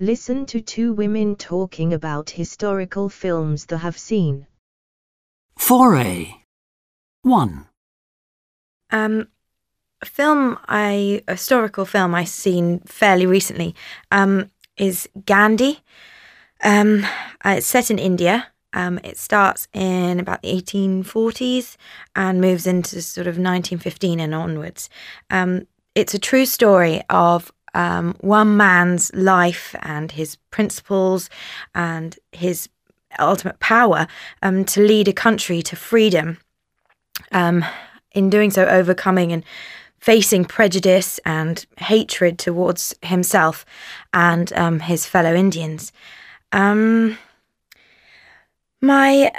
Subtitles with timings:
[0.00, 4.46] Listen to two women talking about historical films they have seen.
[5.58, 6.34] 4A.
[7.22, 7.66] 1.
[8.92, 9.28] Um,
[10.00, 13.74] a film I a historical film I've seen fairly recently
[14.12, 15.80] um, is Gandhi.
[16.62, 17.04] Um,
[17.44, 18.46] uh, it's set in India.
[18.72, 21.76] Um, it starts in about the 1840s
[22.14, 24.88] and moves into sort of 1915 and onwards.
[25.28, 31.28] Um, it's a true story of um, one man's life and his principles
[31.74, 32.68] and his
[33.18, 34.06] ultimate power
[34.42, 36.38] um, to lead a country to freedom.
[37.32, 37.64] Um,
[38.12, 39.44] in doing so, overcoming and
[39.98, 43.66] facing prejudice and hatred towards himself
[44.12, 45.92] and um, his fellow Indians.
[46.52, 47.18] Um,
[48.80, 49.32] my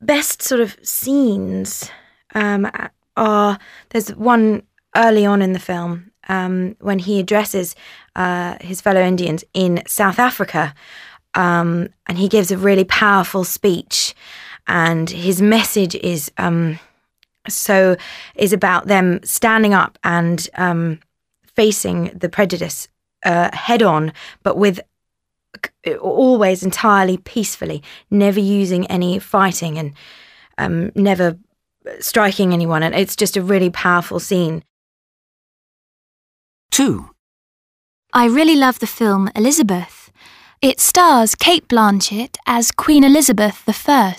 [0.00, 1.90] best sort of scenes
[2.34, 2.70] um,
[3.16, 3.58] are
[3.90, 4.62] there's one
[4.96, 7.74] early on in the film um, when he addresses
[8.16, 10.74] uh, his fellow Indians in South Africa.
[11.34, 14.14] Um, and he gives a really powerful speech,
[14.68, 16.78] and his message is um,
[17.48, 17.96] so
[18.36, 21.00] is about them standing up and um,
[21.44, 22.88] facing the prejudice
[23.24, 24.80] uh, head on, but with
[26.00, 29.94] always entirely peacefully, never using any fighting and
[30.58, 31.38] um, never
[32.00, 32.82] striking anyone.
[32.82, 34.64] And it's just a really powerful scene.
[36.74, 37.08] 2.
[38.12, 40.10] I really love the film Elizabeth.
[40.60, 44.16] It stars Cate Blanchett as Queen Elizabeth I.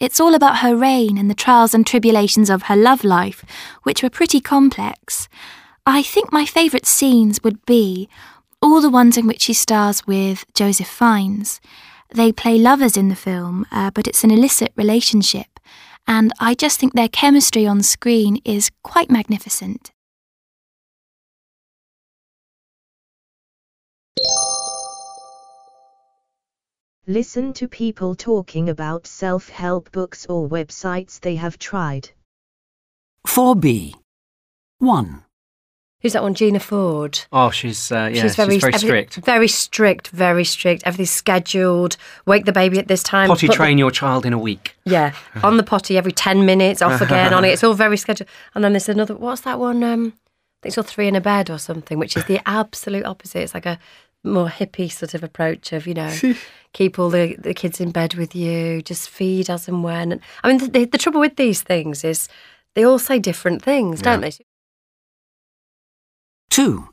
[0.00, 3.44] It's all about her reign and the trials and tribulations of her love life,
[3.82, 5.28] which were pretty complex.
[5.84, 8.08] I think my favourite scenes would be
[8.62, 11.60] all the ones in which she stars with Joseph Fiennes.
[12.14, 15.60] They play lovers in the film, uh, but it's an illicit relationship,
[16.06, 19.91] and I just think their chemistry on screen is quite magnificent.
[27.06, 32.10] Listen to people talking about self help books or websites they have tried.
[33.26, 33.94] 4B.
[34.78, 35.24] 1.
[36.00, 36.34] Who's that one?
[36.34, 37.20] Gina Ford.
[37.32, 39.16] Oh, she's uh, yeah, she's very, very strict.
[39.16, 40.82] Very strict, very strict.
[40.84, 41.96] Everything's scheduled.
[42.26, 43.28] Wake the baby at this time.
[43.28, 44.76] Potty put the- train your child in a week.
[44.84, 45.12] yeah,
[45.44, 47.48] on the potty every 10 minutes, off again on it.
[47.48, 48.28] It's all very scheduled.
[48.54, 49.82] And then there's another, what's that one?
[49.84, 53.04] Um, I think it's all three in a bed or something, which is the absolute
[53.06, 53.42] opposite.
[53.42, 53.78] It's like a
[54.24, 56.12] more hippie sort of approach of, you know,
[56.72, 60.12] keep all the, the kids in bed with you, just feed as and when.
[60.12, 62.28] And, I mean, the, the, the trouble with these things is
[62.74, 64.32] they all say different things, don't they?
[66.50, 66.88] 2.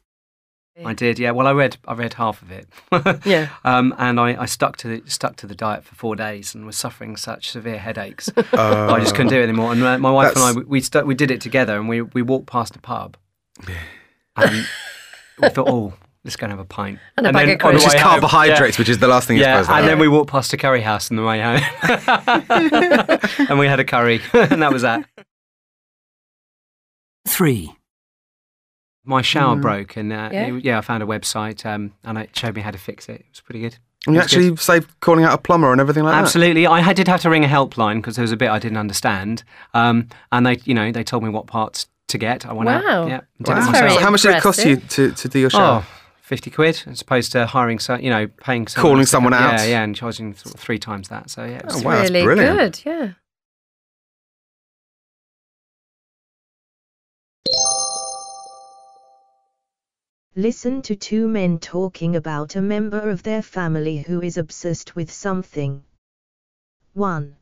[0.86, 1.32] I did, yeah.
[1.32, 2.68] Well, I read, I read half of it.
[3.26, 3.50] Yeah.
[3.66, 6.66] Um, and I, I stuck to the, stuck to the diet for four days and
[6.66, 8.30] was suffering such severe headaches.
[8.54, 9.74] I just couldn't do it anymore.
[9.74, 12.02] And uh, my wife and I, we we, stu- we did it together, and we
[12.02, 13.18] we walked past a pub,
[14.38, 14.66] and
[15.42, 15.94] we thought, oh,
[16.26, 17.00] let's go and have a pint.
[17.18, 19.08] And a bag then of on the Which is way home- carbohydrates, which is the
[19.08, 19.92] last thing Yeah, you're supposed to and have.
[19.92, 21.62] then we walked past a curry house on the way home,
[23.50, 25.06] and we had a curry, and that was that.
[27.28, 27.74] 3.
[29.06, 30.48] My shower broke, and uh, Yeah?
[30.56, 33.22] it- yeah, I found a website, um, and it showed me how to fix it.
[33.22, 33.78] It was pretty good.
[34.06, 34.40] and you It was good.
[34.44, 36.22] actually saved calling out a plumber and everything like that?
[36.24, 38.60] Absolutely, I had- did have to ring a helpline because there was a bit I
[38.60, 39.44] didn't understand,
[39.74, 42.46] um, and they, you know, they told me what parts to get.
[42.46, 42.76] I went Wow.
[43.04, 43.26] out, yeah, that.
[43.42, 43.90] did it Wow.
[43.90, 45.84] So how much did it cost you to, to do your shower?
[45.86, 45.99] Oh,
[46.30, 49.54] 50 quid as opposed to hiring, so, you know, paying someone Calling to someone out.
[49.54, 51.32] Yeah, yeah, and charging th- three times that.
[51.32, 52.84] So yeah, it Oh, wow, really brilliant.
[52.84, 53.14] good, yeah.
[60.36, 65.12] Listen to two men talking about a member of their family who is obsessed with
[65.12, 65.84] something.
[66.94, 67.38] 1.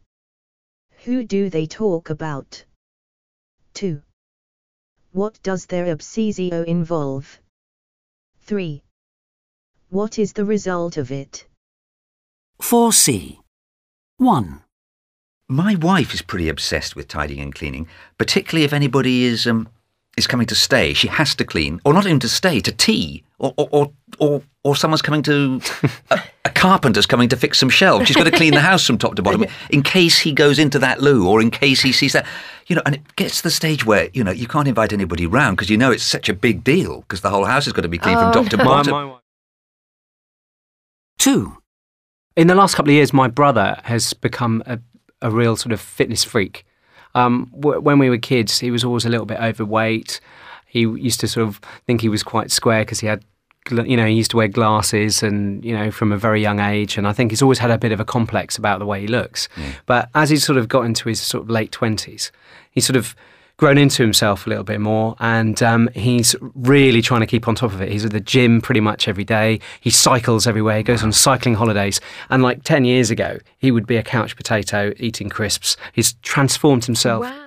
[1.04, 2.64] Who do they talk about?
[3.74, 4.02] 2.
[5.12, 7.42] What does their obsessio involve?
[8.48, 8.82] 3.
[9.90, 11.46] What is the result of it?
[12.62, 13.40] 4C.
[14.20, 14.62] 1.
[15.50, 17.88] My wife is pretty obsessed with tidying and cleaning,
[18.18, 19.68] particularly if anybody is um
[20.16, 20.94] is coming to stay.
[20.94, 24.42] She has to clean, or not even to stay, to tea, or or or or,
[24.64, 25.62] or someone's coming to
[26.12, 28.08] a, a carpenter's coming to fix some shelves.
[28.08, 30.80] She's got to clean the house from top to bottom in case he goes into
[30.80, 32.26] that loo, or in case he sees that.
[32.68, 35.26] You know, and it gets to the stage where you know you can't invite anybody
[35.26, 37.84] round because you know it's such a big deal because the whole house has got
[37.84, 38.64] to be clean from Oh, top to no.
[38.66, 38.92] my, bottom.
[38.92, 39.22] my wife-
[41.20, 41.56] 2.
[42.36, 44.80] in the last couple of years, my brother has become a,
[45.22, 46.64] a real sort of fitness freak.
[47.16, 50.20] Um, w- when we were kids, he was always a little bit overweight.
[50.68, 53.26] He used to sort of think he was quite square because he had, gl-
[53.72, 56.98] you know, he used to wear glasses and, you know, from a very young age.
[56.98, 59.08] And I think he's always had a bit of a complex about the way he
[59.08, 59.48] looks.
[59.86, 62.32] But as he's sort of got into his sort of late 20s,
[62.72, 63.16] he's sort of
[63.58, 67.56] grown into himself a little bit more, and um, he's really trying to keep on
[67.56, 67.92] top of it.
[67.92, 69.60] He's at the gym pretty much every day.
[69.82, 70.78] He cycles everywhere.
[70.78, 72.00] He goes on cycling holidays.
[72.30, 75.76] And like ten years ago, he would be a couch potato eating crisps.
[75.92, 77.47] He's transformed himself Wow.